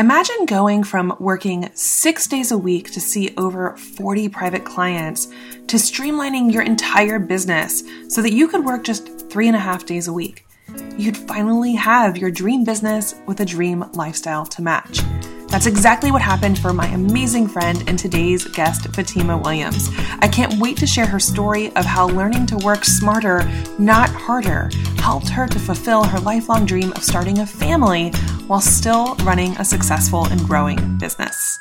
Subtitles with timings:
[0.00, 5.26] Imagine going from working six days a week to see over 40 private clients
[5.66, 9.84] to streamlining your entire business so that you could work just three and a half
[9.84, 10.46] days a week.
[10.96, 15.02] You'd finally have your dream business with a dream lifestyle to match.
[15.50, 19.88] That's exactly what happened for my amazing friend and today's guest, Fatima Williams.
[20.20, 23.42] I can't wait to share her story of how learning to work smarter,
[23.76, 28.10] not harder, helped her to fulfill her lifelong dream of starting a family
[28.46, 31.58] while still running a successful and growing business.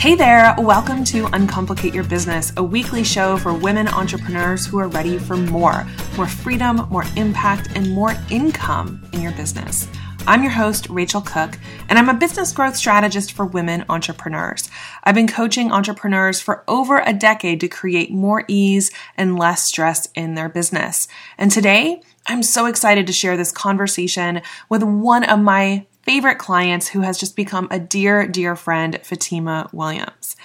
[0.00, 4.88] Hey there, welcome to Uncomplicate Your Business, a weekly show for women entrepreneurs who are
[4.88, 5.86] ready for more
[6.16, 9.86] more freedom, more impact, and more income in your business.
[10.28, 11.56] I'm your host, Rachel Cook,
[11.88, 14.68] and I'm a business growth strategist for women entrepreneurs.
[15.02, 20.06] I've been coaching entrepreneurs for over a decade to create more ease and less stress
[20.14, 21.08] in their business.
[21.38, 26.88] And today, I'm so excited to share this conversation with one of my favorite clients
[26.88, 30.36] who has just become a dear, dear friend, Fatima Williams.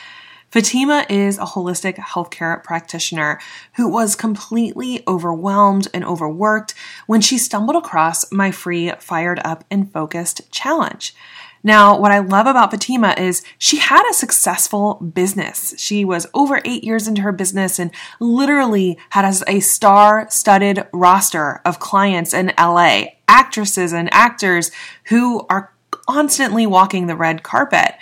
[0.54, 3.40] Fatima is a holistic healthcare practitioner
[3.74, 6.76] who was completely overwhelmed and overworked
[7.08, 11.16] when she stumbled across my free Fired Up and Focused challenge.
[11.64, 15.74] Now, what I love about Fatima is she had a successful business.
[15.80, 21.62] She was over eight years into her business and literally had a star studded roster
[21.66, 24.70] of clients in LA, actresses and actors
[25.06, 27.96] who are constantly walking the red carpet.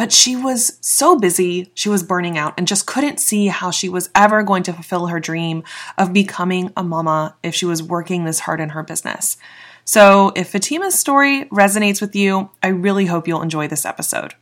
[0.00, 3.90] But she was so busy, she was burning out and just couldn't see how she
[3.90, 5.62] was ever going to fulfill her dream
[5.98, 9.36] of becoming a mama if she was working this hard in her business.
[9.84, 14.32] So, if Fatima's story resonates with you, I really hope you'll enjoy this episode.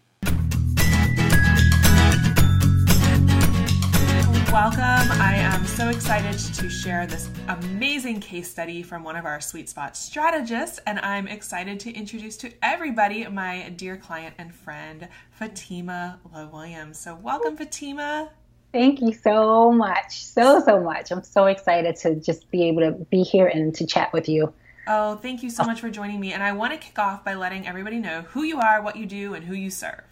[4.53, 4.81] Welcome.
[4.81, 9.69] I am so excited to share this amazing case study from one of our Sweet
[9.69, 16.19] Spot strategists, and I'm excited to introduce to everybody my dear client and friend, Fatima
[16.33, 16.99] Lowe Williams.
[16.99, 18.31] So, welcome, Fatima.
[18.73, 20.25] Thank you so much.
[20.25, 21.11] So, so much.
[21.13, 24.55] I'm so excited to just be able to be here and to chat with you.
[24.87, 26.33] Oh, thank you so much for joining me.
[26.33, 29.05] And I want to kick off by letting everybody know who you are, what you
[29.05, 30.05] do, and who you serve.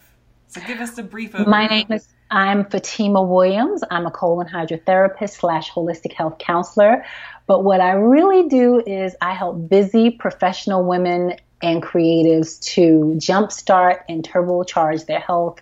[0.45, 1.47] So, give us a brief overview.
[1.47, 3.83] My name is I'm Fatima Williams.
[3.89, 7.05] I'm a colon hydrotherapist slash holistic health counselor.
[7.45, 14.01] But what I really do is I help busy professional women and creatives to jumpstart
[14.09, 15.61] and turbocharge their health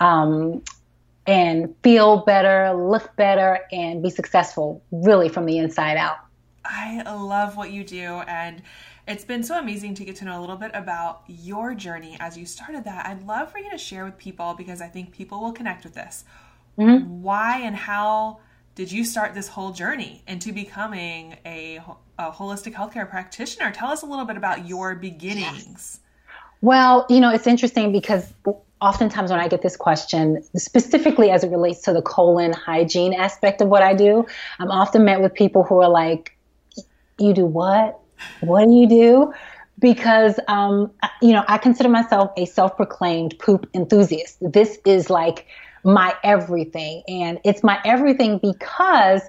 [0.00, 0.62] um,
[1.26, 6.18] and feel better, look better, and be successful really from the inside out.
[6.64, 8.22] I love what you do.
[8.26, 8.62] And
[9.08, 12.36] it's been so amazing to get to know a little bit about your journey as
[12.36, 13.06] you started that.
[13.06, 15.94] I'd love for you to share with people because I think people will connect with
[15.94, 16.24] this.
[16.78, 17.22] Mm-hmm.
[17.22, 18.40] Why and how
[18.74, 21.80] did you start this whole journey into becoming a,
[22.18, 23.72] a holistic healthcare practitioner?
[23.72, 26.00] Tell us a little bit about your beginnings.
[26.60, 28.32] Well, you know, it's interesting because
[28.80, 33.62] oftentimes when I get this question, specifically as it relates to the colon hygiene aspect
[33.62, 34.26] of what I do,
[34.58, 36.36] I'm often met with people who are like,
[37.18, 37.98] You do what?
[38.40, 39.32] What do you do?
[39.78, 40.90] Because, um,
[41.22, 44.38] you know, I consider myself a self proclaimed poop enthusiast.
[44.40, 45.46] This is like
[45.84, 47.02] my everything.
[47.08, 49.22] And it's my everything because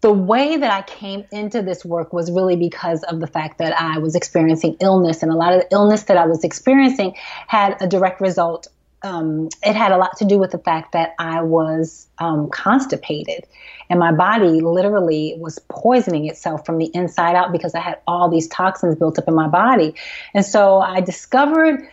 [0.00, 3.78] the way that I came into this work was really because of the fact that
[3.80, 7.14] I was experiencing illness, and a lot of the illness that I was experiencing
[7.48, 8.68] had a direct result
[9.04, 13.46] um, it had a lot to do with the fact that I was um, constipated
[13.90, 18.30] and my body literally was poisoning itself from the inside out because I had all
[18.30, 19.94] these toxins built up in my body.
[20.34, 21.86] And so I discovered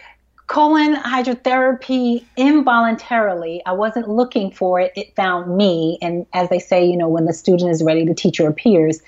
[0.50, 3.62] colon hydrotherapy involuntarily.
[3.66, 4.92] I wasn't looking for it.
[4.96, 6.00] It found me.
[6.02, 9.02] And as they say, you know, when the student is ready, the teacher appears.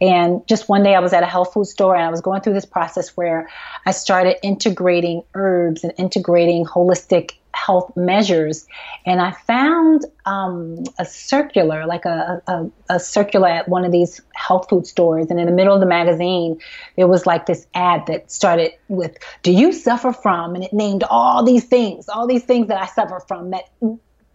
[0.00, 2.40] And just one day I was at a health food store and I was going
[2.40, 3.48] through this process where
[3.86, 7.32] I started integrating herbs and integrating holistic
[7.66, 8.66] health measures.
[9.04, 14.20] And I found um, a circular, like a, a, a, circular at one of these
[14.34, 15.26] health food stores.
[15.30, 16.60] And in the middle of the magazine,
[16.96, 20.54] there was like this ad that started with, Do you suffer from?
[20.54, 23.64] And it named all these things, all these things that I suffer from that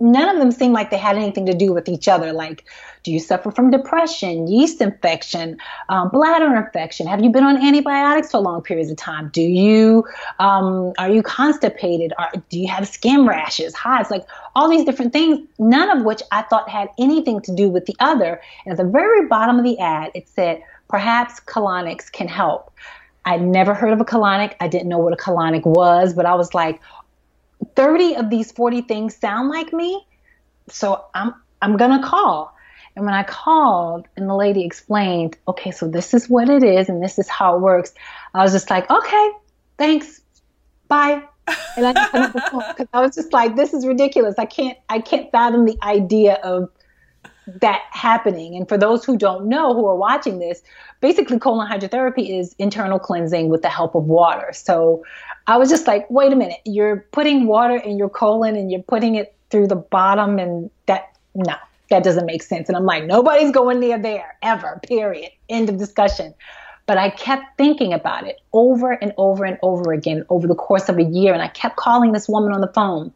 [0.03, 2.33] none of them seemed like they had anything to do with each other.
[2.33, 2.65] Like,
[3.03, 5.57] do you suffer from depression, yeast infection,
[5.88, 7.07] um, bladder infection?
[7.07, 9.29] Have you been on antibiotics for long periods of time?
[9.29, 10.03] Do you
[10.39, 12.11] um, are you constipated?
[12.17, 14.11] Are, do you have skin rashes, hives?
[14.11, 17.85] Like all these different things, none of which I thought had anything to do with
[17.85, 18.41] the other.
[18.65, 22.73] And at the very bottom of the ad, it said, perhaps colonics can help.
[23.25, 24.56] I'd never heard of a colonic.
[24.59, 26.81] I didn't know what a colonic was, but I was like,
[27.75, 30.05] 30 of these 40 things sound like me.
[30.69, 32.53] So I'm I'm going to call.
[32.95, 36.89] And when I called and the lady explained, okay, so this is what it is
[36.89, 37.94] and this is how it works,
[38.33, 39.31] I was just like, okay,
[39.77, 40.21] thanks,
[40.88, 41.23] bye.
[41.75, 44.35] And I because I was just like, this is ridiculous.
[44.38, 46.69] I can't, I can't fathom the idea of
[47.47, 48.56] that happening.
[48.56, 50.61] And for those who don't know, who are watching this,
[51.01, 54.51] basically colon hydrotherapy is internal cleansing with the help of water.
[54.53, 55.03] So
[55.48, 58.84] I was just like, wait a minute, you're putting water in your colon and you're
[58.84, 61.56] putting it through the bottom, and that, no,
[61.90, 62.69] that doesn't make sense.
[62.69, 65.31] And I'm like, nobody's going near there ever, period.
[65.50, 66.34] End of discussion.
[66.86, 70.90] But I kept thinking about it over and over and over again over the course
[70.90, 71.34] of a year.
[71.34, 73.13] And I kept calling this woman on the phone.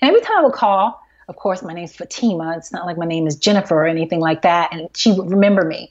[0.00, 2.54] And every time I would call, of course, my name's Fatima.
[2.56, 4.72] It's not like my name is Jennifer or anything like that.
[4.72, 5.90] And she would remember me.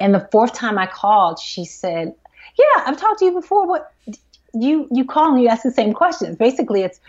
[0.00, 2.14] And the fourth time I called, she said,
[2.58, 3.66] Yeah, I've talked to you before.
[3.66, 3.92] What
[4.54, 6.36] you you call and you ask the same questions.
[6.36, 7.00] Basically, it's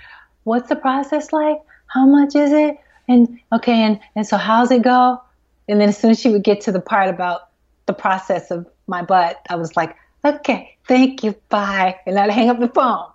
[0.44, 1.58] what's the process like?
[1.88, 2.78] How much is it?
[3.08, 5.22] And okay, and, and so how's it go?
[5.68, 7.50] And then as soon as she would get to the part about
[7.86, 9.96] the process of my butt, I was like,
[10.26, 12.00] okay, thank you, bye.
[12.06, 13.06] And I'd hang up the phone.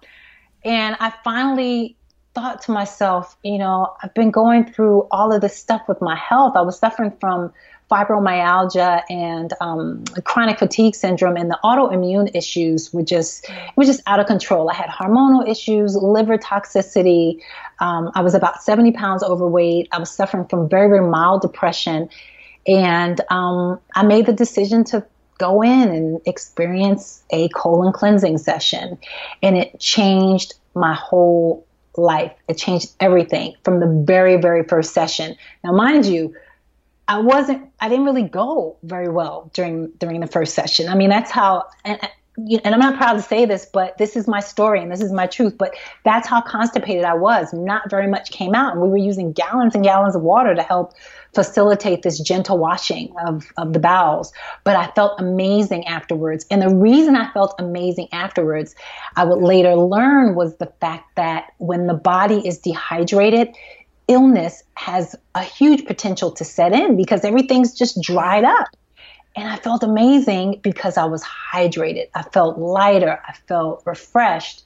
[0.65, 1.97] And I finally
[2.35, 6.17] thought to myself, you know, I've been going through all of this stuff with my
[6.17, 6.55] health.
[6.57, 7.53] I was suffering from
[7.91, 14.21] fibromyalgia and um, chronic fatigue syndrome and the autoimmune issues were just was just out
[14.21, 14.71] of control.
[14.71, 17.41] I had hormonal issues, liver toxicity.
[17.81, 19.89] Um, I was about 70 pounds overweight.
[19.93, 22.09] I was suffering from very very mild depression,
[22.67, 25.05] and um, I made the decision to
[25.39, 28.99] go in and experience a colon cleansing session,
[29.43, 31.65] and it changed my whole
[31.97, 32.33] life.
[32.49, 35.37] It changed everything from the very very first session.
[35.65, 36.35] Now, mind you
[37.09, 40.89] I wasn't, I didn't really go very well during during the first session.
[40.89, 41.99] I mean, that's how, and,
[42.65, 45.11] and I'm not proud to say this, but this is my story and this is
[45.11, 45.57] my truth.
[45.59, 45.75] But
[46.05, 47.53] that's how constipated I was.
[47.53, 50.63] Not very much came out, and we were using gallons and gallons of water to
[50.63, 50.93] help
[51.35, 54.33] facilitate this gentle washing of, of the bowels.
[54.65, 56.47] But I felt amazing afterwards.
[56.51, 58.75] And the reason I felt amazing afterwards,
[59.17, 63.55] I would later learn was the fact that when the body is dehydrated,
[64.09, 68.69] illness has a huge potential to set in because everything's just dried up.
[69.37, 72.09] And I felt amazing because I was hydrated.
[72.15, 73.23] I felt lighter.
[73.29, 74.65] I felt refreshed.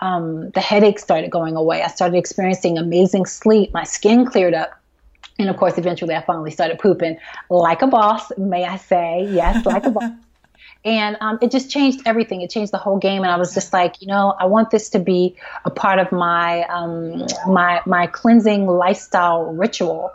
[0.00, 1.82] Um, the headaches started going away.
[1.82, 3.72] I started experiencing amazing sleep.
[3.72, 4.70] My skin cleared up.
[5.38, 7.16] And of course, eventually I finally started pooping
[7.48, 9.26] like a boss, may I say.
[9.30, 10.10] Yes, like a boss.
[10.84, 12.42] and um, it just changed everything.
[12.42, 14.88] It changed the whole game, and I was just like, you know, I want this
[14.90, 20.10] to be a part of my um, my my cleansing lifestyle ritual.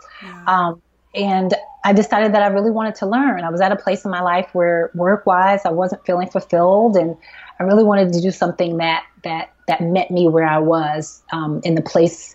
[0.46, 0.82] Um,
[1.14, 1.54] and
[1.84, 3.42] I decided that I really wanted to learn.
[3.42, 6.96] I was at a place in my life where work wise I wasn't feeling fulfilled,
[6.96, 7.16] and
[7.58, 11.60] I really wanted to do something that that that met me where I was um,
[11.64, 12.34] in the place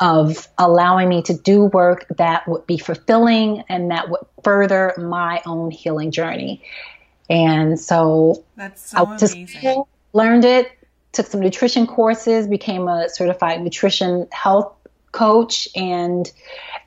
[0.00, 5.42] of allowing me to do work that would be fulfilling and that would further my
[5.44, 6.62] own healing journey.
[7.30, 9.84] And so, that's so I amazing.
[10.12, 10.72] learned it,
[11.12, 14.72] took some nutrition courses, became a certified nutrition health
[15.12, 16.30] coach, and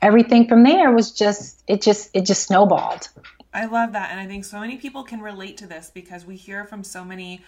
[0.00, 3.08] everything from there was just it just it just snowballed.
[3.54, 6.36] I love that, and I think so many people can relate to this because we
[6.36, 7.42] hear from so many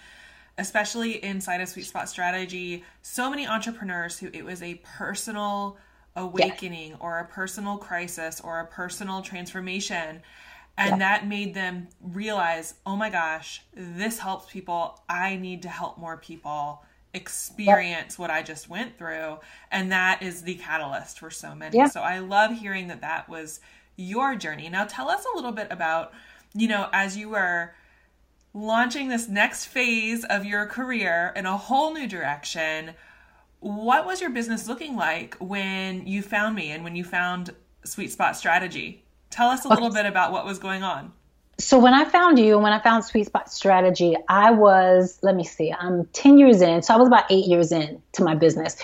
[0.57, 5.77] especially inside of Sweet Spot Strategy, so many entrepreneurs who it was a personal
[6.15, 10.21] awakening or a personal crisis or a personal transformation
[10.77, 10.97] and yeah.
[10.97, 15.01] that made them realize oh my gosh this helps people.
[15.09, 16.83] I need to help more people
[17.13, 19.39] experience what i just went through.
[19.71, 21.77] And that is the catalyst for so many.
[21.77, 21.87] Yeah.
[21.87, 23.59] so i love hearing that that was
[23.95, 24.67] your journey.
[24.69, 26.13] Now tell us a little bit about
[26.53, 27.73] you know as you were
[28.53, 32.93] launching this next phase of your career in a whole new direction
[33.59, 38.11] what was your business looking like when you found me and when you found sweet
[38.11, 41.11] spot strategy Tell us a little bit about what was going on.
[41.57, 45.35] So when I found you, and when I found Sweet Spot Strategy, I was, let
[45.35, 46.81] me see, I'm 10 years in.
[46.81, 48.75] So I was about eight years in to my business.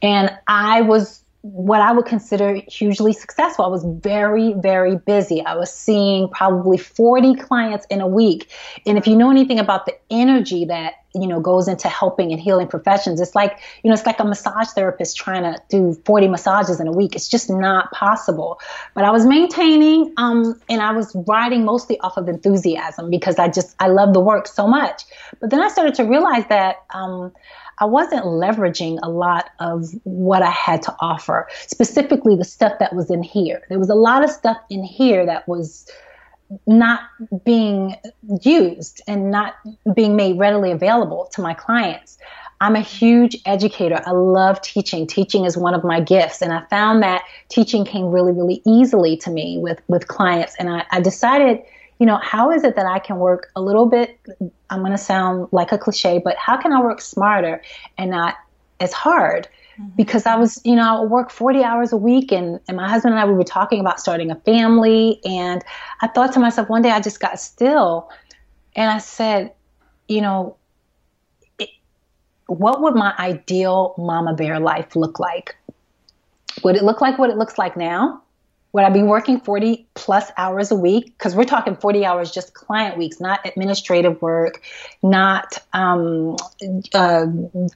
[0.00, 3.64] And I was what I would consider hugely successful.
[3.64, 5.42] I was very, very busy.
[5.44, 8.50] I was seeing probably 40 clients in a week.
[8.84, 12.40] And if you know anything about the energy that, you know, goes into helping and
[12.40, 16.28] healing professions, it's like, you know, it's like a massage therapist trying to do 40
[16.28, 17.16] massages in a week.
[17.16, 18.60] It's just not possible.
[18.94, 23.48] But I was maintaining, um, and I was riding mostly off of enthusiasm because I
[23.48, 25.04] just, I love the work so much.
[25.40, 27.32] But then I started to realize that, um,
[27.80, 32.94] I wasn't leveraging a lot of what I had to offer, specifically the stuff that
[32.94, 33.62] was in here.
[33.68, 35.90] There was a lot of stuff in here that was
[36.66, 37.00] not
[37.44, 37.96] being
[38.42, 39.54] used and not
[39.94, 42.18] being made readily available to my clients.
[42.60, 44.02] I'm a huge educator.
[44.04, 45.06] I love teaching.
[45.06, 46.42] Teaching is one of my gifts.
[46.42, 50.54] And I found that teaching came really, really easily to me with, with clients.
[50.58, 51.62] And I, I decided
[52.00, 54.18] you know, how is it that I can work a little bit?
[54.70, 57.62] I'm going to sound like a cliche, but how can I work smarter
[57.98, 58.36] and not
[58.80, 59.46] as hard?
[59.78, 59.96] Mm-hmm.
[59.96, 62.88] Because I was, you know, I would work 40 hours a week, and, and my
[62.88, 65.20] husband and I, we were talking about starting a family.
[65.26, 65.62] And
[66.00, 68.10] I thought to myself, one day I just got still
[68.74, 69.52] and I said,
[70.08, 70.56] you know,
[71.58, 71.68] it,
[72.46, 75.54] what would my ideal mama bear life look like?
[76.64, 78.22] Would it look like what it looks like now?
[78.72, 81.06] Would I be working 40 plus hours a week?
[81.06, 84.62] Because we're talking 40 hours just client weeks, not administrative work,
[85.02, 86.36] not um,
[86.94, 87.26] uh,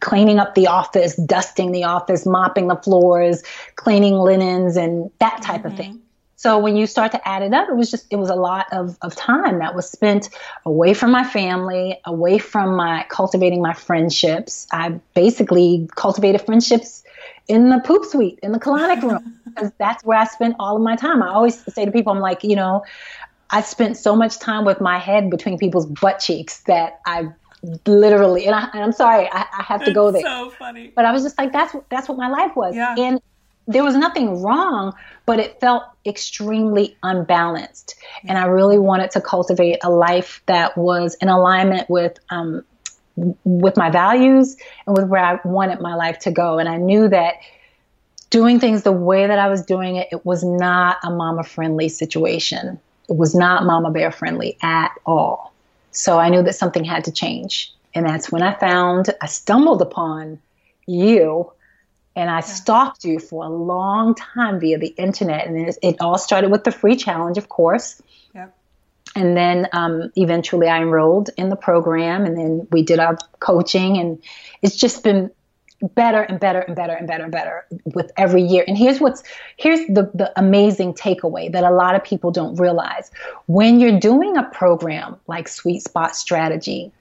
[0.01, 3.43] cleaning up the office, dusting the office, mopping the floors,
[3.75, 5.67] cleaning linens, and that type mm-hmm.
[5.67, 6.01] of thing.
[6.37, 8.67] So when you start to add it up, it was just, it was a lot
[8.73, 10.31] of, of time that was spent
[10.67, 14.67] away from my family, away from my cultivating my friendships.
[14.73, 17.05] I basically cultivated friendships
[17.47, 20.83] in the poop suite, in the colonic room, because that's where I spent all of
[20.83, 21.23] my time.
[21.23, 22.85] I always say to people, I'm like, you know,
[23.51, 27.29] I spent so much time with my head between people's butt cheeks that I
[27.87, 30.23] literally, and, I, am sorry, I, I, have to it's go there.
[30.23, 30.93] So funny.
[30.95, 32.75] But I was just like, that's that's what my life was.
[32.75, 32.95] Yeah.
[32.99, 33.21] And
[33.67, 34.95] there was nothing wrong,
[35.27, 37.97] but it felt extremely unbalanced.
[38.25, 42.65] And I really wanted to cultivate a life that was in alignment with um,
[43.17, 44.57] with my values
[44.87, 46.59] and with where I wanted my life to go.
[46.59, 47.35] And I knew that
[48.31, 51.89] doing things the way that I was doing it, it was not a mama friendly
[51.89, 52.81] situation.
[53.09, 55.53] It was not mama bear friendly at all.
[55.93, 57.73] So I knew that something had to change.
[57.95, 60.41] And that's when I found, I stumbled upon
[60.87, 61.53] you
[62.17, 65.47] and I stalked you for a long time via the internet.
[65.47, 68.01] And it, it all started with the free challenge, of course.
[68.35, 68.57] Yep.
[69.17, 73.97] And then um, eventually I enrolled in the program, and then we did our coaching,
[73.97, 74.23] and
[74.63, 75.31] it's just been
[75.95, 78.65] better and better and better and better and better with every year.
[78.67, 79.23] And here's what's
[79.57, 83.11] here's the, the amazing takeaway that a lot of people don't realize.
[83.47, 86.93] When you're doing a program like Sweet Spot Strategy,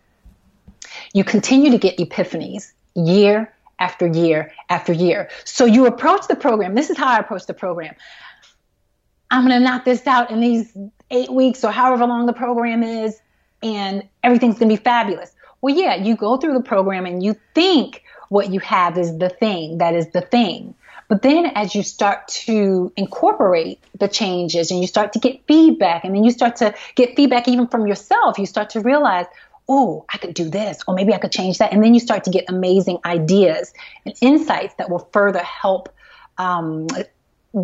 [1.13, 5.29] you continue to get epiphanies year after year after year.
[5.43, 6.73] So you approach the program.
[6.73, 7.95] This is how I approach the program.
[9.29, 10.65] I'm going to knock this out in these
[11.11, 13.19] eight weeks or however long the program is,
[13.61, 15.31] and everything's going to be fabulous.
[15.61, 19.29] Well, yeah, you go through the program and you think what you have is the
[19.29, 20.75] thing that is the thing.
[21.09, 26.05] But then as you start to incorporate the changes and you start to get feedback,
[26.05, 29.25] and then you start to get feedback even from yourself, you start to realize,
[29.69, 31.71] oh, I could do this, or maybe I could change that.
[31.71, 33.73] And then you start to get amazing ideas
[34.05, 35.93] and insights that will further help
[36.37, 36.87] um,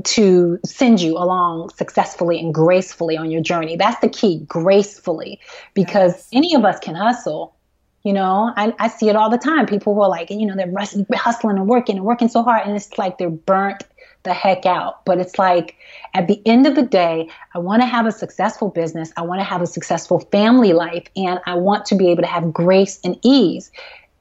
[0.03, 3.75] to send you along successfully and gracefully on your journey.
[3.75, 5.39] That's the key, gracefully,
[5.73, 6.29] because yes.
[6.31, 7.55] any of us can hustle.
[8.03, 9.65] You know, I, I see it all the time.
[9.65, 10.71] People who are like, you know, they're
[11.17, 13.83] hustling and working and working so hard, and it's like they're burnt
[14.23, 15.05] the heck out.
[15.05, 15.75] But it's like
[16.13, 19.11] at the end of the day, I want to have a successful business.
[19.17, 22.27] I want to have a successful family life and I want to be able to
[22.27, 23.71] have grace and ease.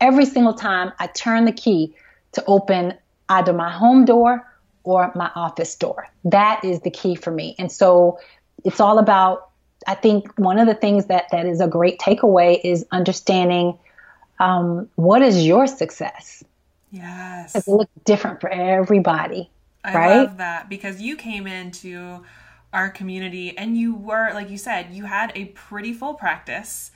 [0.00, 1.94] Every single time I turn the key
[2.32, 2.94] to open
[3.28, 4.46] either my home door
[4.84, 6.08] or my office door.
[6.24, 7.54] That is the key for me.
[7.58, 8.18] And so
[8.64, 9.50] it's all about,
[9.86, 13.78] I think one of the things that, that is a great takeaway is understanding
[14.40, 16.44] um, what is your success?
[16.90, 17.54] Yes.
[17.54, 19.50] It looks different for everybody.
[19.84, 20.16] I right?
[20.16, 22.24] love that because you came into
[22.72, 26.90] our community and you were, like you said, you had a pretty full practice.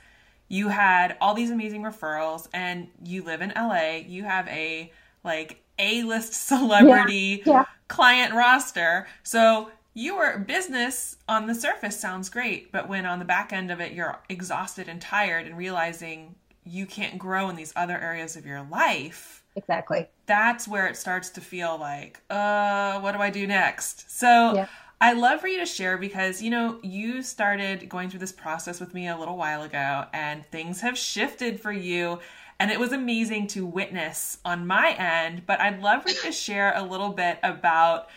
[0.48, 4.02] You had all these amazing referrals and you live in LA.
[4.06, 4.92] You have a
[5.24, 7.64] like A-list celebrity yeah, yeah.
[7.88, 9.06] client roster.
[9.22, 13.80] So your business on the surface sounds great, but when on the back end of
[13.80, 16.34] it you're exhausted and tired and realizing
[16.64, 20.08] you can't grow in these other areas of your life, Exactly.
[20.26, 24.10] That's where it starts to feel like, uh, what do I do next?
[24.10, 24.66] So yeah.
[25.00, 28.80] I love for you to share because, you know, you started going through this process
[28.80, 32.20] with me a little while ago and things have shifted for you.
[32.58, 35.42] And it was amazing to witness on my end.
[35.46, 38.08] But I'd love for you to share a little bit about,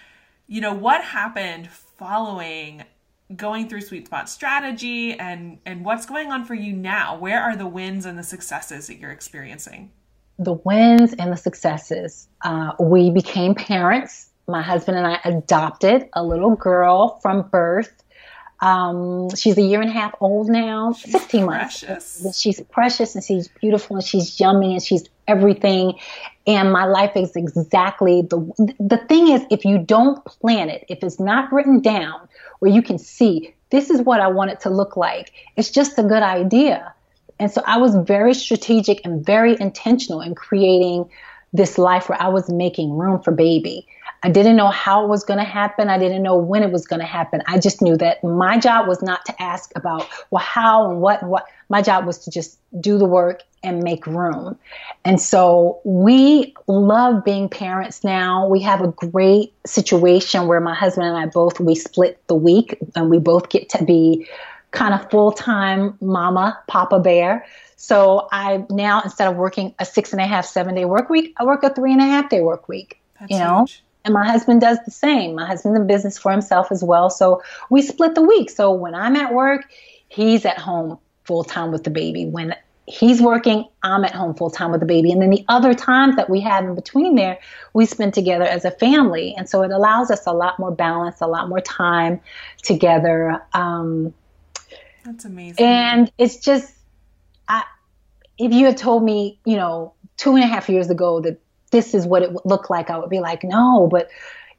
[0.47, 2.83] you know, what happened following
[3.35, 7.55] going through sweet spot strategy and and what's going on for you now where are
[7.55, 9.91] the wins and the successes that you're experiencing
[10.37, 12.27] the wins and the successes.
[12.41, 14.29] Uh, we became parents.
[14.47, 18.03] My husband and I adopted a little girl from birth.
[18.59, 22.23] Um, she's a year and a half old now, she's 16 precious.
[22.23, 22.39] months.
[22.39, 25.99] She's precious and she's beautiful and she's yummy and she's everything.
[26.47, 28.37] And my life is exactly the,
[28.79, 32.27] the thing is, if you don't plan it, if it's not written down
[32.59, 35.99] where you can see, this is what I want it to look like, it's just
[35.99, 36.93] a good idea.
[37.39, 41.09] And so I was very strategic and very intentional in creating
[41.53, 43.87] this life where I was making room for baby.
[44.23, 45.87] I didn't know how it was going to happen.
[45.87, 47.43] I didn't know when it was going to happen.
[47.47, 51.21] I just knew that my job was not to ask about, well, how and what
[51.21, 51.45] and what.
[51.69, 54.57] My job was to just do the work and make room.
[55.03, 58.47] And so we love being parents now.
[58.47, 62.77] We have a great situation where my husband and I both, we split the week
[62.95, 64.27] and we both get to be
[64.75, 67.45] kind of full time mama, papa bear.
[67.77, 71.33] So I now, instead of working a six and a half, seven day work week,
[71.37, 72.99] I work a three and a half day work week.
[73.19, 73.83] That's you know, huge.
[74.03, 75.35] And my husband does the same.
[75.35, 77.09] My husband's in business for himself as well.
[77.09, 78.51] So we split the week.
[78.51, 79.65] So when I'm at work,
[80.09, 82.25] he's at home full time with the baby.
[82.27, 82.53] When
[82.85, 85.11] he's working, I'm at home full time with the baby.
[85.11, 87.39] And then the other times that we have in between there,
[87.73, 89.33] we spend together as a family.
[89.35, 92.21] And so it allows us a lot more balance, a lot more time
[92.61, 93.41] together.
[93.53, 94.13] Um,
[95.05, 95.63] That's amazing.
[95.63, 96.73] And it's just,
[97.47, 97.63] I,
[98.39, 101.39] if you had told me, you know, two and a half years ago that
[101.71, 104.09] this is what it would look like, I would be like, no, but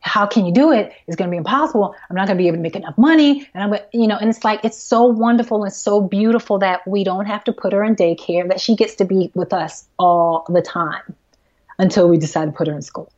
[0.01, 0.93] how can you do it?
[1.09, 1.95] It's going to be impossible.
[2.09, 3.49] I'm not going to be able to make enough money.
[3.55, 7.03] And I'm, you know, and it's like, it's so wonderful and so beautiful that we
[7.03, 10.47] don't have to put her in daycare, that she gets to be with us all
[10.49, 11.17] the time
[11.79, 13.11] until we decide to put her in school.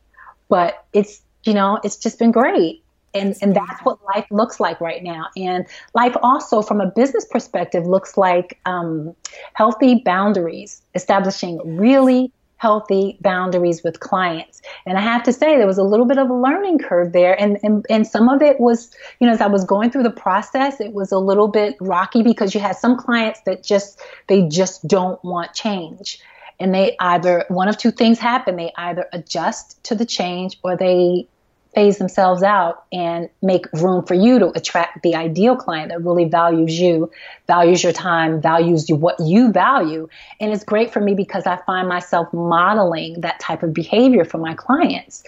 [0.47, 2.83] But it's, you know, it's just been great.
[3.13, 5.27] And, and that's what life looks like right now.
[5.35, 9.15] And life also, from a business perspective, looks like um,
[9.53, 14.61] healthy boundaries, establishing really healthy boundaries with clients.
[14.85, 17.39] And I have to say, there was a little bit of a learning curve there.
[17.41, 20.11] And, and, and some of it was, you know, as I was going through the
[20.11, 24.47] process, it was a little bit rocky because you had some clients that just, they
[24.49, 26.19] just don't want change.
[26.59, 28.57] And they either, one of two things happen.
[28.57, 31.29] They either adjust to the change or they
[31.73, 36.25] phase themselves out and make room for you to attract the ideal client that really
[36.25, 37.11] values you,
[37.47, 40.09] values your time, values you, what you value.
[40.39, 44.39] And it's great for me because I find myself modeling that type of behavior for
[44.39, 45.23] my clients.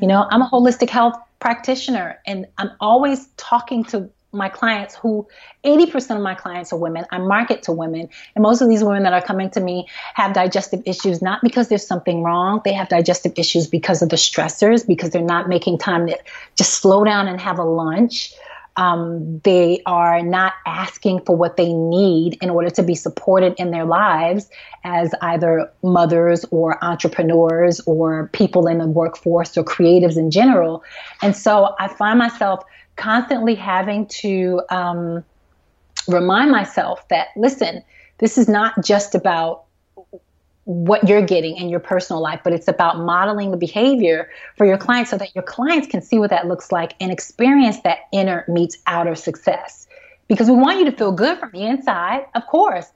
[0.00, 5.26] You know, I'm a holistic health practitioner and I'm always talking to my clients who
[5.64, 7.04] 80% of my clients are women.
[7.10, 8.08] I market to women.
[8.34, 11.68] And most of these women that are coming to me have digestive issues, not because
[11.68, 12.60] there's something wrong.
[12.64, 16.18] They have digestive issues because of the stressors, because they're not making time to
[16.54, 18.32] just slow down and have a lunch.
[18.78, 23.70] Um, they are not asking for what they need in order to be supported in
[23.70, 24.50] their lives
[24.84, 30.84] as either mothers or entrepreneurs or people in the workforce or creatives in general.
[31.22, 32.64] And so I find myself
[32.96, 35.24] constantly having to um,
[36.08, 37.82] remind myself that, listen,
[38.18, 39.64] this is not just about
[40.64, 44.76] what you're getting in your personal life, but it's about modeling the behavior for your
[44.76, 48.44] clients so that your clients can see what that looks like and experience that inner
[48.48, 49.86] meets outer success.
[50.26, 52.86] Because we want you to feel good from the inside, of course,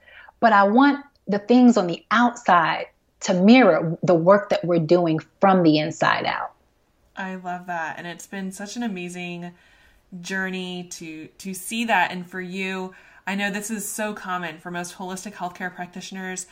[0.41, 2.87] but I want the things on the outside
[3.21, 6.53] to mirror the work that we're doing from the inside out.
[7.17, 7.99] I love that.
[7.99, 9.53] And it's been such an amazing
[10.20, 12.11] journey to to see that.
[12.11, 12.94] And for you
[13.27, 16.46] i know this is so common for most holistic healthcare practitioners.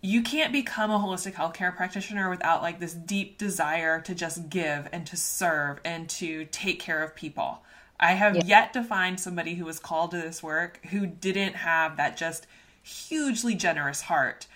[0.00, 4.88] You can't become a holistic healthcare practitioner without like this deep desire to just give
[4.92, 7.62] and to serve and to take care of people.
[8.00, 8.44] I have yeah.
[8.44, 12.46] yet to find somebody who was called to this work who didn't have that just
[12.82, 14.46] hugely generous heart.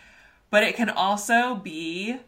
[0.51, 2.19] But it can also be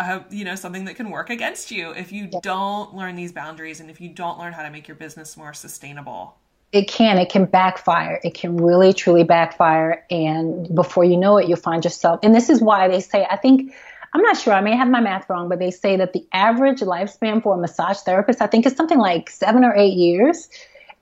[0.00, 2.40] uh, you know something that can work against you if you yeah.
[2.42, 5.52] don't learn these boundaries and if you don't learn how to make your business more
[5.52, 6.36] sustainable.
[6.72, 8.20] It can it can backfire.
[8.22, 10.04] It can really truly backfire.
[10.10, 13.36] And before you know it you'll find yourself and this is why they say i
[13.36, 13.72] think
[14.12, 16.80] i'm not sure i may have my math wrong but they say that the average
[16.80, 20.48] lifespan for a massage therapist i think is something like seven or eight years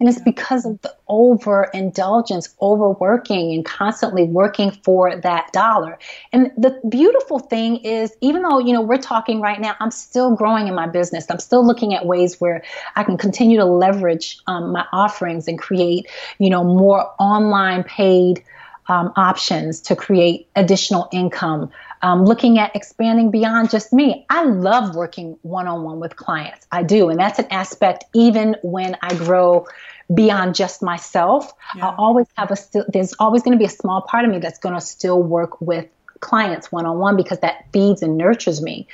[0.00, 5.98] and it's because of the overindulgence, overworking, and constantly working for that dollar.
[6.32, 10.36] And the beautiful thing is, even though, you know, we're talking right now, I'm still
[10.36, 11.26] growing in my business.
[11.30, 12.62] I'm still looking at ways where
[12.94, 16.06] I can continue to leverage um, my offerings and create,
[16.38, 18.44] you know, more online paid
[18.88, 21.70] um, options to create additional income.
[22.00, 24.24] Um, looking at expanding beyond just me.
[24.30, 26.66] I love working one on one with clients.
[26.70, 27.08] I do.
[27.10, 29.66] And that's an aspect even when I grow
[30.14, 31.52] beyond just myself.
[31.74, 31.86] Yeah.
[31.86, 34.38] I'll always have a still, there's always going to be a small part of me
[34.38, 35.86] that's going to still work with
[36.20, 38.86] clients one on one because that feeds and nurtures me.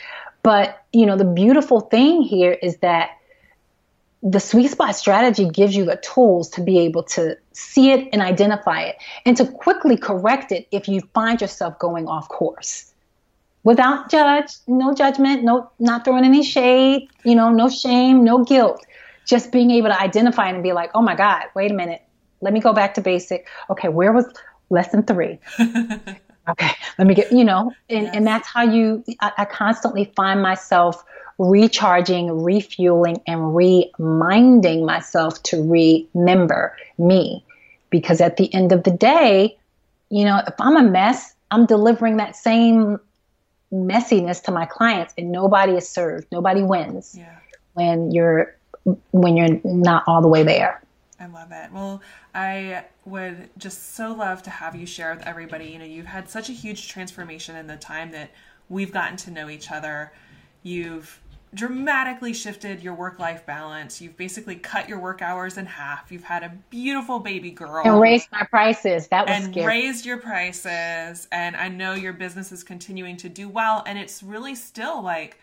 [0.43, 3.19] But, you know, the beautiful thing here is that
[4.23, 8.23] the sweet spot strategy gives you the tools to be able to see it and
[8.23, 12.94] identify it and to quickly correct it if you find yourself going off course
[13.65, 18.85] without judge no judgment no not throwing any shade you know no shame no guilt
[19.27, 22.03] just being able to identify and be like oh my god wait a minute
[22.41, 24.27] let me go back to basic okay where was
[24.71, 25.39] lesson three
[26.49, 28.15] okay, let me get, you know, and, yes.
[28.15, 31.03] and that's how you, I, I constantly find myself
[31.39, 37.45] recharging, refueling, and reminding myself to remember me.
[37.91, 39.57] Because at the end of the day,
[40.11, 42.99] you know, if I'm a mess, I'm delivering that same
[43.75, 46.27] messiness to my clients and nobody is served.
[46.31, 47.37] Nobody wins yeah.
[47.75, 48.57] when you're
[49.13, 50.83] when you're not all the way there.
[51.19, 51.73] I love it.
[51.73, 52.03] Well,
[52.35, 55.67] I would just so love to have you share with everybody.
[55.67, 58.31] You know, you've had such a huge transformation in the time that
[58.69, 60.13] we've gotten to know each other.
[60.63, 61.21] You've
[61.55, 64.01] dramatically shifted your work life balance.
[64.01, 66.11] You've basically cut your work hours in half.
[66.11, 67.83] You've had a beautiful baby girl.
[67.85, 69.09] And raised my prices.
[69.09, 69.67] That was and scary.
[69.67, 71.29] raised your prices.
[71.31, 73.85] And I know your business is continuing to do well.
[73.87, 75.39] And it's really still like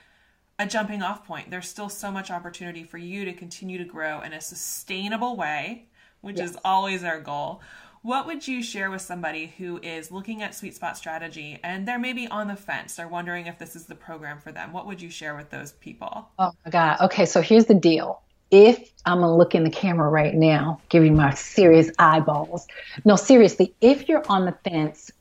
[0.60, 1.50] a jumping off point.
[1.50, 5.86] There's still so much opportunity for you to continue to grow in a sustainable way,
[6.22, 6.52] which yes.
[6.52, 7.62] is always our goal.
[8.04, 12.00] What would you share with somebody who is looking at sweet spot strategy and they're
[12.00, 12.96] maybe on the fence?
[12.96, 14.74] They're wondering if this is the program for them.
[14.74, 16.28] What would you share with those people?
[16.40, 16.98] Oh my God.
[17.02, 18.24] Okay, so here's the deal.
[18.50, 22.66] If I'm gonna look in the camera right now, give you my serious eyeballs.
[23.06, 25.12] No, seriously, if you're on the fence,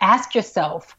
[0.00, 0.96] ask yourself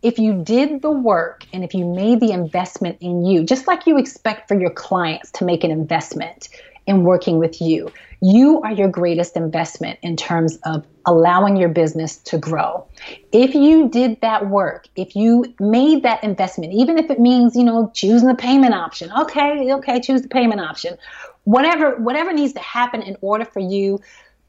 [0.00, 3.86] if you did the work and if you made the investment in you, just like
[3.86, 6.48] you expect for your clients to make an investment
[6.86, 12.16] in working with you, you are your greatest investment in terms of allowing your business
[12.18, 12.86] to grow.
[13.32, 17.64] If you did that work, if you made that investment, even if it means, you
[17.64, 20.96] know, choosing the payment option, okay, okay, choose the payment option.
[21.44, 24.00] Whatever, whatever needs to happen in order for you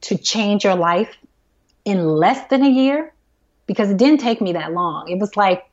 [0.02, 1.15] to change your life
[1.84, 3.13] in less than a year,
[3.67, 5.10] because it didn't take me that long.
[5.10, 5.65] It was like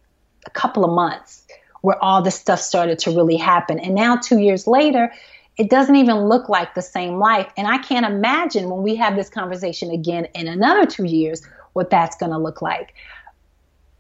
[0.47, 1.45] a couple of months
[1.83, 3.79] where all this stuff started to really happen.
[3.79, 5.13] And now, two years later,
[5.57, 7.51] it doesn't even look like the same life.
[7.57, 11.43] And I can't imagine when we have this conversation again in another two years
[11.75, 12.95] what that's going to look like.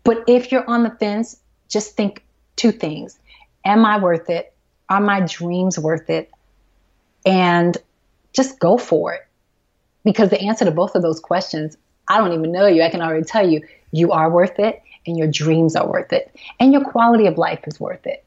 [0.04, 1.36] But if you're on the fence,
[1.68, 2.24] just think
[2.56, 3.18] two things
[3.64, 4.52] Am I worth it?
[4.88, 6.30] Are my dreams worth it?
[7.24, 7.76] And
[8.32, 9.26] just go for it.
[10.04, 11.76] Because the answer to both of those questions,
[12.08, 12.82] I don't even know you.
[12.82, 13.60] I can already tell you
[13.92, 17.60] you are worth it and your dreams are worth it and your quality of life
[17.66, 18.24] is worth it.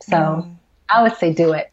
[0.00, 0.56] So mm.
[0.88, 1.70] I would say do it.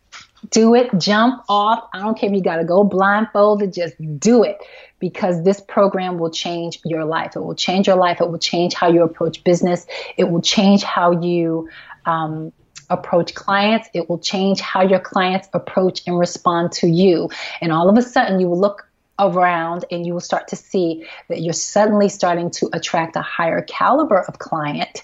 [0.49, 1.87] Do it, jump off.
[1.93, 4.57] I don't care if you got to go blindfolded, just do it
[4.99, 7.35] because this program will change your life.
[7.35, 8.21] It will change your life.
[8.21, 9.85] It will change how you approach business.
[10.17, 11.69] It will change how you
[12.05, 12.53] um,
[12.89, 13.89] approach clients.
[13.93, 17.29] It will change how your clients approach and respond to you.
[17.61, 18.87] And all of a sudden, you will look
[19.19, 23.61] around and you will start to see that you're suddenly starting to attract a higher
[23.61, 25.03] caliber of client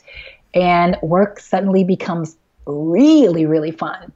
[0.53, 4.11] and work suddenly becomes really really fun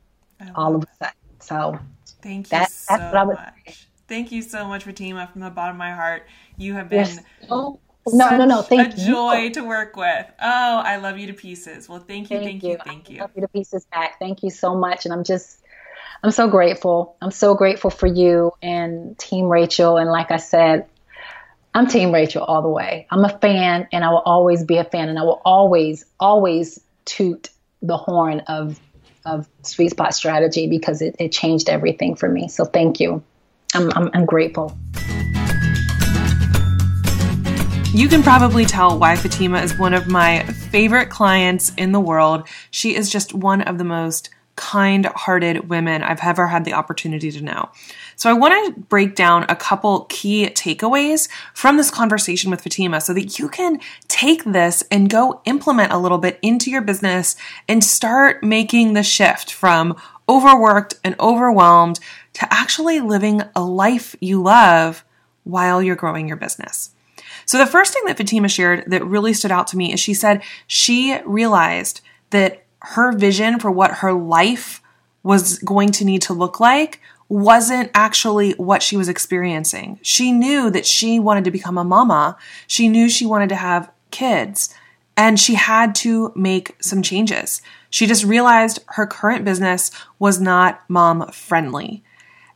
[0.56, 1.80] all of a sudden so
[2.22, 3.76] thank you that, so much say.
[4.08, 6.28] thank you so much fatima from the bottom of my heart
[6.58, 7.80] you have been so,
[8.12, 9.08] no no no thank a you.
[9.08, 12.64] joy to work with oh i love you to pieces well thank you thank, thank
[12.64, 15.14] you, you thank you I love you to pieces back thank you so much and
[15.14, 15.60] i'm just
[16.24, 17.18] I'm so grateful.
[17.22, 19.98] I'm so grateful for you and Team Rachel.
[19.98, 20.88] And like I said,
[21.74, 23.08] I'm Team Rachel all the way.
[23.12, 26.80] I'm a fan and I will always be a fan and I will always, always
[27.04, 27.50] toot
[27.82, 28.80] the horn of
[29.26, 32.48] of Sweet Spot Strategy because it, it changed everything for me.
[32.48, 33.24] So thank you.
[33.74, 34.78] I'm, I'm, I'm grateful.
[37.94, 42.48] You can probably tell why Fatima is one of my favorite clients in the world.
[42.72, 47.32] She is just one of the most kind hearted women I've ever had the opportunity
[47.32, 47.70] to know.
[48.24, 53.02] So I want to break down a couple key takeaways from this conversation with Fatima
[53.02, 57.36] so that you can take this and go implement a little bit into your business
[57.68, 59.98] and start making the shift from
[60.30, 62.00] overworked and overwhelmed
[62.32, 65.04] to actually living a life you love
[65.44, 66.92] while you're growing your business.
[67.46, 70.14] So the first thing that Fatima shared that really stood out to me is she
[70.14, 74.82] said she realized that her vision for what her life
[75.24, 80.00] was going to need to look like wasn't actually what she was experiencing.
[80.02, 82.38] She knew that she wanted to become a mama.
[82.68, 84.74] She knew she wanted to have kids
[85.16, 87.62] and she had to make some changes.
[87.90, 92.04] She just realized her current business was not mom friendly.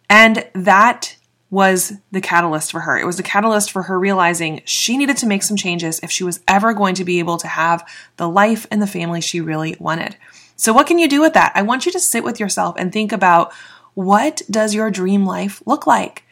[0.09, 1.15] And that
[1.49, 2.97] was the catalyst for her.
[2.97, 6.23] It was the catalyst for her realizing she needed to make some changes if she
[6.23, 9.75] was ever going to be able to have the life and the family she really
[9.79, 10.17] wanted.
[10.55, 11.51] So what can you do with that?
[11.55, 13.53] I want you to sit with yourself and think about
[13.97, 16.23] what does your dream life look like?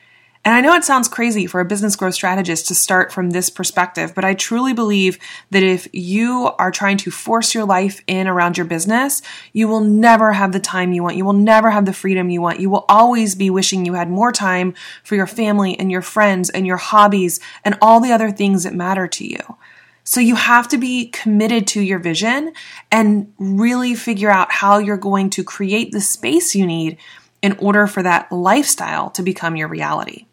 [0.43, 3.49] And I know it sounds crazy for a business growth strategist to start from this
[3.49, 5.17] perspective, but I truly believe
[5.49, 9.80] that if you are trying to force your life in around your business, you will
[9.80, 11.17] never have the time you want.
[11.17, 12.60] You will never have the freedom you want.
[12.60, 16.51] You will always be wishing you had more time for your family and your friends
[16.51, 19.58] and your hobbies and all the other things that matter to you.
[20.04, 22.54] So you have to be committed to your vision
[22.91, 26.99] and really figure out how you're going to create the space you need
[27.41, 30.26] in order for that lifestyle to become your reality.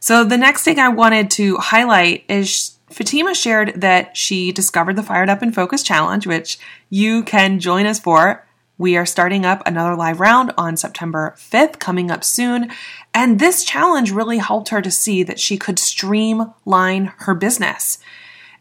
[0.00, 5.02] So the next thing I wanted to highlight is Fatima shared that she discovered the
[5.02, 6.58] Fired Up and Focus Challenge, which
[6.90, 8.46] you can join us for.
[8.78, 12.70] We are starting up another live round on September 5th, coming up soon.
[13.14, 17.98] And this challenge really helped her to see that she could streamline her business.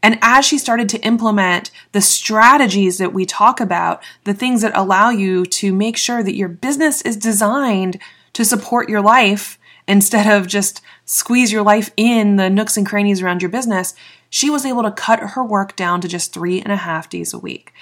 [0.04, 4.76] And as she started to implement the strategies that we talk about, the things that
[4.76, 8.00] allow you to make sure that your business is designed
[8.34, 13.22] to support your life instead of just squeeze your life in the nooks and crannies
[13.22, 13.94] around your business,
[14.30, 17.34] she was able to cut her work down to just three and a half days
[17.34, 17.74] a week.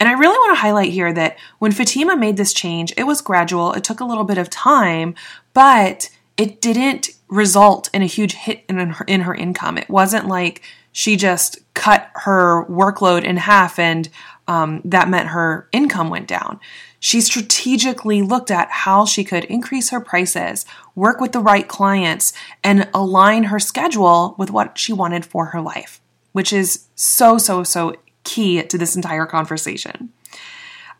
[0.00, 3.20] And I really want to highlight here that when Fatima made this change, it was
[3.20, 5.14] gradual, it took a little bit of time,
[5.52, 6.08] but
[6.40, 9.76] it didn't result in a huge hit in her, in her income.
[9.76, 14.08] It wasn't like she just cut her workload in half and
[14.48, 16.58] um, that meant her income went down.
[16.98, 22.32] She strategically looked at how she could increase her prices, work with the right clients,
[22.64, 26.00] and align her schedule with what she wanted for her life,
[26.32, 30.10] which is so, so, so key to this entire conversation.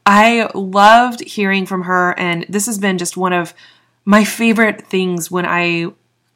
[0.05, 3.55] I loved hearing from her, and this has been just one of
[4.11, 5.87] my favorite things when I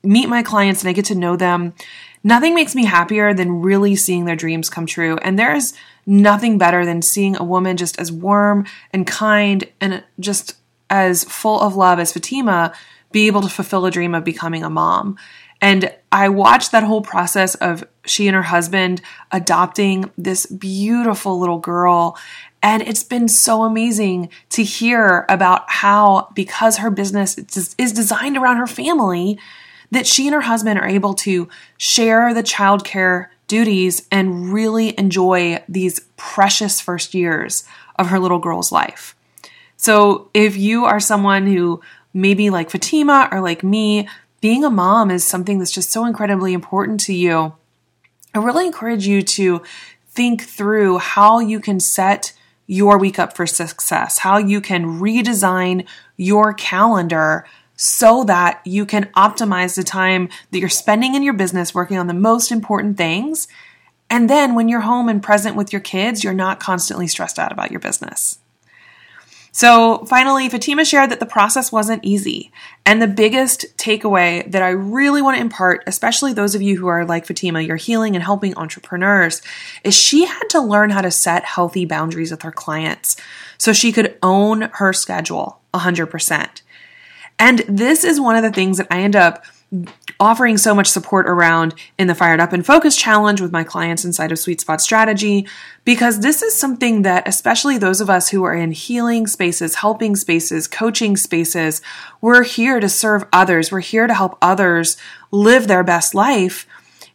[0.04, 1.74] meet my clients and I get to know them.
[2.22, 5.16] Nothing makes me happier than really seeing their dreams come true.
[5.22, 5.74] And there's
[6.06, 10.54] nothing better than seeing a woman just as warm and kind and just
[10.88, 12.72] as full of love as Fatima
[13.10, 15.16] be able to fulfill a dream of becoming a mom.
[15.60, 21.58] And I watched that whole process of she and her husband adopting this beautiful little
[21.58, 22.16] girl.
[22.64, 27.36] And it's been so amazing to hear about how, because her business
[27.76, 29.38] is designed around her family,
[29.90, 31.46] that she and her husband are able to
[31.76, 37.64] share the childcare duties and really enjoy these precious first years
[37.96, 39.14] of her little girl's life.
[39.76, 41.82] So, if you are someone who
[42.14, 44.08] maybe like Fatima or like me,
[44.40, 47.52] being a mom is something that's just so incredibly important to you,
[48.34, 49.62] I really encourage you to
[50.08, 52.32] think through how you can set
[52.66, 57.46] your week up for success, how you can redesign your calendar
[57.76, 62.06] so that you can optimize the time that you're spending in your business working on
[62.06, 63.48] the most important things.
[64.08, 67.52] And then when you're home and present with your kids, you're not constantly stressed out
[67.52, 68.38] about your business.
[69.54, 72.50] So finally, Fatima shared that the process wasn't easy.
[72.84, 76.88] And the biggest takeaway that I really want to impart, especially those of you who
[76.88, 79.42] are like Fatima, you're healing and helping entrepreneurs,
[79.84, 83.16] is she had to learn how to set healthy boundaries with her clients
[83.56, 86.62] so she could own her schedule 100%.
[87.38, 89.44] And this is one of the things that I end up
[90.20, 94.04] offering so much support around in the Fired Up and Focus Challenge with my clients
[94.04, 95.46] inside of Sweet Spot Strategy,
[95.84, 100.14] because this is something that, especially those of us who are in healing spaces, helping
[100.16, 101.82] spaces, coaching spaces,
[102.20, 103.72] we're here to serve others.
[103.72, 104.96] We're here to help others
[105.30, 106.66] live their best life.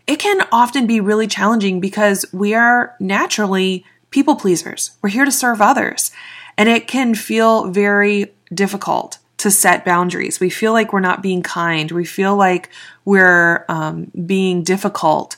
[0.08, 4.92] It can often be really challenging because we are naturally people pleasers.
[5.02, 6.12] We're here to serve others.
[6.58, 10.40] And it can feel very difficult to set boundaries.
[10.40, 11.92] We feel like we're not being kind.
[11.92, 12.70] We feel like
[13.06, 15.36] we're um, being difficult.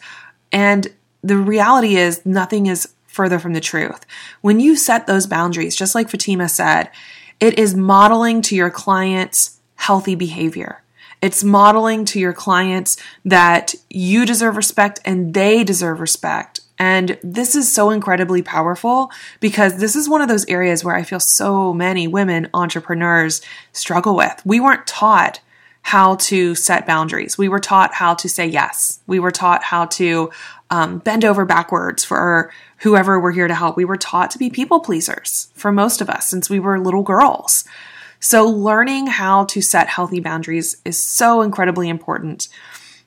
[0.51, 0.87] And
[1.23, 4.05] the reality is, nothing is further from the truth.
[4.41, 6.89] When you set those boundaries, just like Fatima said,
[7.39, 10.81] it is modeling to your clients healthy behavior.
[11.21, 16.60] It's modeling to your clients that you deserve respect and they deserve respect.
[16.81, 21.03] And this is so incredibly powerful because this is one of those areas where I
[21.03, 23.39] feel so many women entrepreneurs
[23.71, 24.41] struggle with.
[24.45, 25.41] We weren't taught
[25.83, 27.37] how to set boundaries.
[27.37, 28.99] We were taught how to say yes.
[29.05, 30.31] We were taught how to
[30.71, 33.77] um, bend over backwards for whoever we're here to help.
[33.77, 37.03] We were taught to be people pleasers for most of us since we were little
[37.03, 37.63] girls.
[38.19, 42.47] So, learning how to set healthy boundaries is so incredibly important.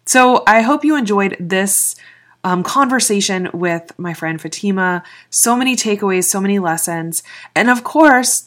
[0.04, 1.96] So, I hope you enjoyed this
[2.44, 5.02] um, conversation with my friend Fatima.
[5.30, 7.22] So many takeaways, so many lessons.
[7.56, 8.46] And of course,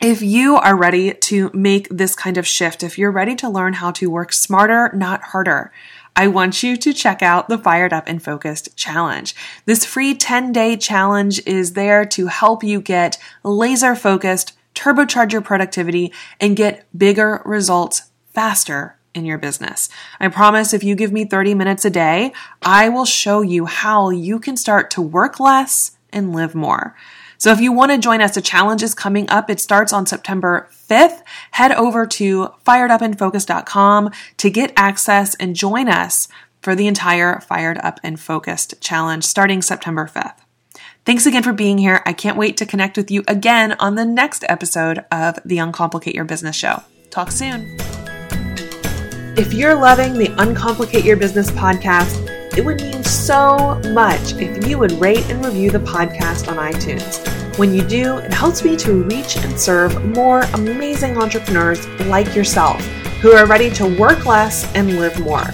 [0.00, 3.74] if you are ready to make this kind of shift, if you're ready to learn
[3.74, 5.72] how to work smarter, not harder,
[6.14, 9.34] I want you to check out the Fired Up and Focused Challenge.
[9.64, 15.40] This free 10 day challenge is there to help you get laser focused, turbocharge your
[15.40, 19.88] productivity, and get bigger results faster in your business.
[20.20, 24.10] I promise if you give me 30 minutes a day, I will show you how
[24.10, 26.96] you can start to work less and live more.
[27.38, 29.50] So if you want to join us, the challenge is coming up.
[29.50, 31.22] It starts on September 5th.
[31.50, 36.28] Head over to firedupandfocused.com to get access and join us
[36.60, 40.36] for the entire Fired Up and Focused challenge starting September 5th.
[41.04, 42.00] Thanks again for being here.
[42.06, 46.14] I can't wait to connect with you again on the next episode of the Uncomplicate
[46.14, 46.84] Your Business Show.
[47.10, 47.76] Talk soon.
[49.34, 54.76] If you're loving the Uncomplicate Your Business podcast, it would mean so much if you
[54.76, 57.26] would rate and review the podcast on iTunes.
[57.56, 62.84] When you do, it helps me to reach and serve more amazing entrepreneurs like yourself
[63.22, 65.46] who are ready to work less and live more.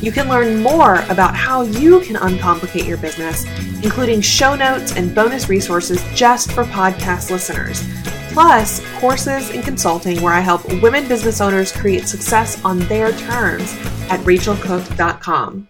[0.00, 3.44] You can learn more about how you can uncomplicate your business,
[3.84, 7.82] including show notes and bonus resources just for podcast listeners,
[8.28, 13.74] plus courses and consulting where I help women business owners create success on their terms
[14.10, 15.67] at rachelcook.com.